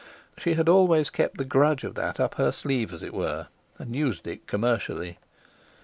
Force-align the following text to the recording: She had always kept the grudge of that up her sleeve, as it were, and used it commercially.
She 0.35 0.55
had 0.55 0.67
always 0.67 1.11
kept 1.11 1.37
the 1.37 1.45
grudge 1.45 1.83
of 1.83 1.93
that 1.93 2.19
up 2.19 2.33
her 2.33 2.51
sleeve, 2.51 2.91
as 2.91 3.03
it 3.03 3.13
were, 3.13 3.49
and 3.77 3.95
used 3.95 4.25
it 4.25 4.47
commercially. 4.47 5.19